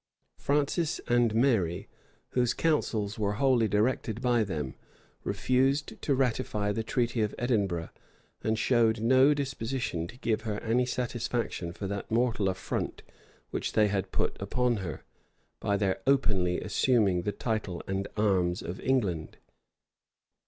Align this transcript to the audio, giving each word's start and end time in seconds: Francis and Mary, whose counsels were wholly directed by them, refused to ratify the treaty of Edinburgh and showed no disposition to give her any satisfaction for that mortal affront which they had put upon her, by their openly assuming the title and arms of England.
Francis 0.39 0.99
and 1.07 1.35
Mary, 1.35 1.87
whose 2.29 2.55
counsels 2.55 3.19
were 3.19 3.33
wholly 3.33 3.67
directed 3.67 4.19
by 4.19 4.43
them, 4.43 4.73
refused 5.23 6.01
to 6.01 6.15
ratify 6.15 6.71
the 6.71 6.81
treaty 6.81 7.21
of 7.21 7.35
Edinburgh 7.37 7.91
and 8.43 8.57
showed 8.57 8.99
no 8.99 9.35
disposition 9.35 10.07
to 10.07 10.17
give 10.17 10.41
her 10.41 10.59
any 10.61 10.87
satisfaction 10.87 11.71
for 11.71 11.85
that 11.85 12.09
mortal 12.09 12.49
affront 12.49 13.03
which 13.51 13.73
they 13.73 13.89
had 13.89 14.11
put 14.11 14.35
upon 14.41 14.77
her, 14.77 15.03
by 15.59 15.77
their 15.77 16.01
openly 16.07 16.59
assuming 16.59 17.21
the 17.21 17.31
title 17.31 17.83
and 17.85 18.07
arms 18.17 18.63
of 18.63 18.79
England. 18.79 19.37